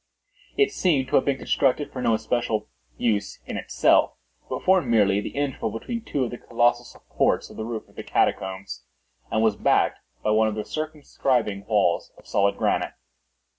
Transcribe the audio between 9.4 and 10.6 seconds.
was backed by one of